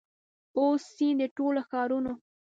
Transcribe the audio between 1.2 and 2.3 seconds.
ټولو ښارونو